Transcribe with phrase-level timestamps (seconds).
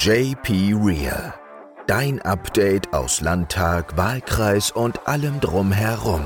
[0.00, 1.34] JP Real.
[1.88, 6.22] Dein Update aus Landtag, Wahlkreis und allem drumherum.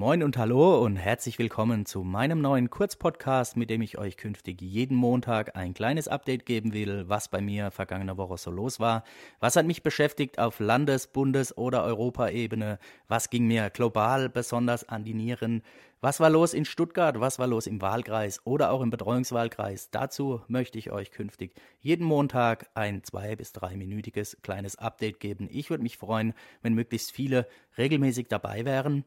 [0.00, 4.62] Moin und hallo und herzlich willkommen zu meinem neuen Kurzpodcast, mit dem ich euch künftig
[4.62, 9.04] jeden Montag ein kleines Update geben will, was bei mir vergangene Woche so los war,
[9.40, 12.78] was hat mich beschäftigt auf Landes-, Bundes- oder Europaebene,
[13.08, 15.60] was ging mir global besonders an die Nieren,
[16.00, 19.90] was war los in Stuttgart, was war los im Wahlkreis oder auch im Betreuungswahlkreis.
[19.90, 25.46] Dazu möchte ich euch künftig jeden Montag ein zwei- bis dreiminütiges kleines Update geben.
[25.50, 29.04] Ich würde mich freuen, wenn möglichst viele regelmäßig dabei wären.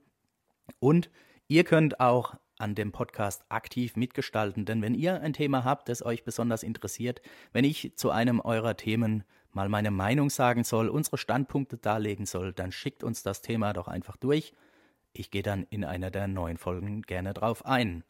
[0.80, 1.10] Und
[1.48, 6.06] ihr könnt auch an dem Podcast aktiv mitgestalten, denn wenn ihr ein Thema habt, das
[6.06, 7.22] euch besonders interessiert,
[7.52, 12.54] wenn ich zu einem eurer Themen mal meine Meinung sagen soll, unsere Standpunkte darlegen soll,
[12.54, 14.54] dann schickt uns das Thema doch einfach durch.
[15.14, 18.04] Ich gehe dann in einer der neuen Folgen gerne drauf ein.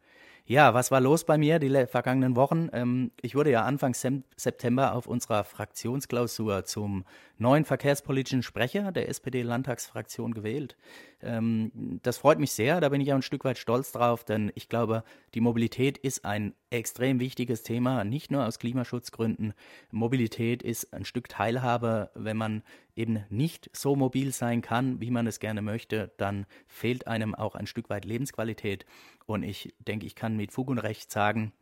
[0.45, 2.67] Ja, was war los bei mir die vergangenen Wochen?
[2.73, 7.05] Ähm, ich wurde ja Anfang September auf unserer Fraktionsklausur zum
[7.37, 10.75] neuen verkehrspolitischen Sprecher der SPD-Landtagsfraktion gewählt.
[11.21, 14.51] Ähm, das freut mich sehr, da bin ich auch ein Stück weit stolz drauf, denn
[14.53, 19.53] ich glaube, die Mobilität ist ein extrem wichtiges Thema, nicht nur aus Klimaschutzgründen.
[19.91, 22.09] Mobilität ist ein Stück Teilhabe.
[22.15, 22.63] Wenn man
[22.95, 27.55] eben nicht so mobil sein kann, wie man es gerne möchte, dann fehlt einem auch
[27.55, 28.85] ein Stück weit Lebensqualität.
[29.25, 31.53] Und ich denke, ich kann mit Fug und Recht sagen,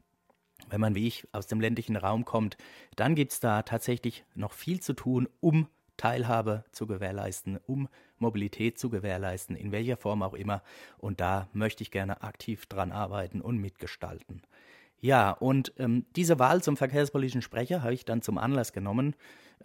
[0.69, 2.55] wenn man wie ich aus dem ländlichen Raum kommt,
[2.95, 5.67] dann gibt es da tatsächlich noch viel zu tun, um
[5.97, 10.63] Teilhabe zu gewährleisten, um Mobilität zu gewährleisten, in welcher Form auch immer.
[10.97, 14.41] Und da möchte ich gerne aktiv dran arbeiten und mitgestalten.
[15.02, 19.16] Ja, und ähm, diese Wahl zum verkehrspolitischen Sprecher habe ich dann zum Anlass genommen,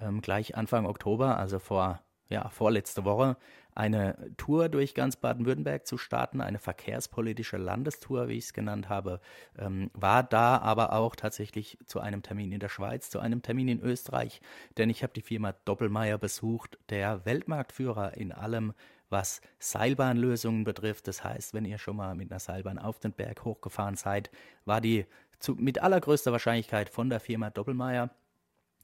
[0.00, 3.36] ähm, gleich Anfang Oktober, also vor ja, vorletzte Woche
[3.74, 9.20] eine Tour durch ganz Baden-Württemberg zu starten, eine verkehrspolitische Landestour, wie ich es genannt habe,
[9.58, 13.68] ähm, war da aber auch tatsächlich zu einem Termin in der Schweiz, zu einem Termin
[13.68, 14.40] in Österreich,
[14.78, 18.72] denn ich habe die Firma Doppelmeier besucht, der Weltmarktführer in allem,
[19.10, 21.06] was Seilbahnlösungen betrifft.
[21.06, 24.30] Das heißt, wenn ihr schon mal mit einer Seilbahn auf den Berg hochgefahren seid,
[24.64, 25.06] war die
[25.38, 28.10] zu, mit allergrößter Wahrscheinlichkeit von der Firma Doppelmeier.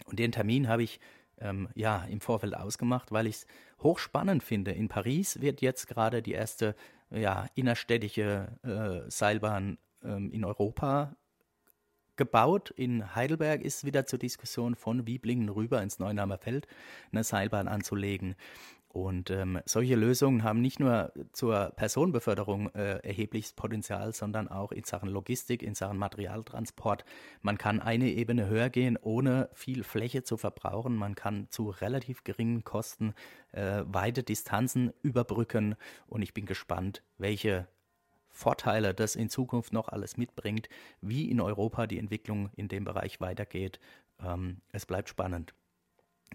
[0.06, 1.00] Und den Termin habe ich
[1.38, 3.46] ähm, ja, im Vorfeld ausgemacht, weil ich es
[3.82, 4.72] hochspannend finde.
[4.72, 6.74] In Paris wird jetzt gerade die erste
[7.10, 11.14] ja, innerstädtische äh, Seilbahn ähm, in Europa
[12.16, 12.70] gebaut.
[12.70, 16.66] In Heidelberg ist wieder zur Diskussion von Wieblingen rüber ins Neunheimer Feld
[17.10, 18.36] eine Seilbahn anzulegen.
[18.92, 24.84] Und ähm, solche Lösungen haben nicht nur zur Personenbeförderung äh, erhebliches Potenzial, sondern auch in
[24.84, 27.06] Sachen Logistik, in Sachen Materialtransport.
[27.40, 30.94] Man kann eine Ebene höher gehen, ohne viel Fläche zu verbrauchen.
[30.94, 33.14] Man kann zu relativ geringen Kosten
[33.52, 35.74] äh, weite Distanzen überbrücken.
[36.06, 37.68] Und ich bin gespannt, welche
[38.28, 40.68] Vorteile das in Zukunft noch alles mitbringt,
[41.00, 43.80] wie in Europa die Entwicklung in dem Bereich weitergeht.
[44.22, 45.54] Ähm, es bleibt spannend.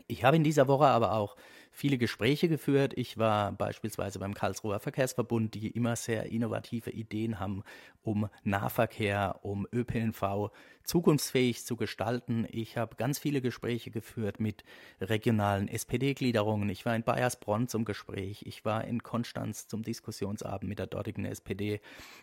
[0.07, 1.35] Ich habe in dieser Woche aber auch
[1.77, 2.93] viele Gespräche geführt.
[2.95, 7.63] Ich war beispielsweise beim Karlsruher Verkehrsverbund, die immer sehr innovative Ideen haben,
[8.01, 10.49] um Nahverkehr, um ÖPNV
[10.83, 12.47] zukunftsfähig zu gestalten.
[12.49, 14.63] Ich habe ganz viele Gespräche geführt mit
[15.01, 16.69] regionalen SPD-Gliederungen.
[16.69, 18.43] Ich war in Bayersbronn zum Gespräch.
[18.47, 21.79] Ich war in Konstanz zum Diskussionsabend mit der dortigen SPD.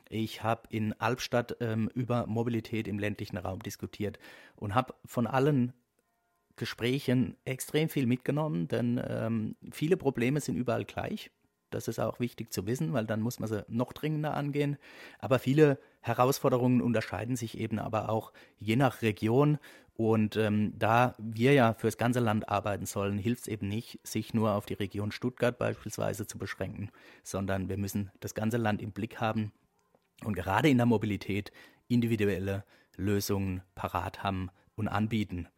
[0.08, 4.18] Ich habe in Albstadt ähm, über Mobilität im ländlichen Raum diskutiert
[4.56, 5.74] und habe von allen
[6.56, 11.30] Gesprächen extrem viel mitgenommen, denn ähm, viele Probleme sind überall gleich.
[11.70, 14.76] Das ist auch wichtig zu wissen, weil dann muss man sie noch dringender angehen.
[15.18, 19.58] Aber viele Herausforderungen unterscheiden sich eben aber auch je nach Region.
[19.96, 24.34] Und ähm, da wir ja fürs ganze Land arbeiten sollen, hilft es eben nicht, sich
[24.34, 26.90] nur auf die Region Stuttgart beispielsweise zu beschränken,
[27.22, 29.52] sondern wir müssen das ganze Land im Blick haben
[30.24, 31.52] und gerade in der Mobilität
[31.88, 32.64] individuelle
[32.96, 35.48] Lösungen parat haben und anbieten.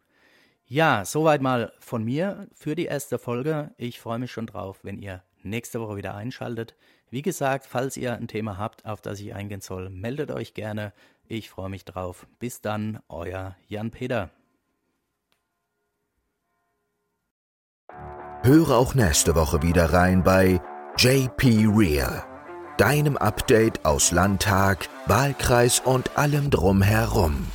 [0.69, 3.71] Ja, soweit mal von mir für die erste Folge.
[3.77, 6.75] Ich freue mich schon drauf, wenn ihr nächste Woche wieder einschaltet.
[7.09, 10.91] Wie gesagt, falls ihr ein Thema habt, auf das ich eingehen soll, meldet euch gerne.
[11.29, 12.27] Ich freue mich drauf.
[12.39, 14.29] Bis dann, euer Jan-Peter.
[18.43, 20.59] Höre auch nächste Woche wieder rein bei
[20.97, 22.25] JP Real,
[22.77, 27.47] deinem Update aus Landtag, Wahlkreis und allem drumherum.